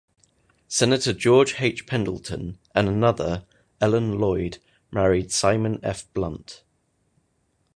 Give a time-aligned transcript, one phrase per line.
[0.67, 1.85] Senator George H.
[1.85, 3.45] Pendleton and another,
[3.79, 4.57] Ellen Lloyd,
[4.91, 6.11] married Simon F.
[6.15, 6.63] Blunt.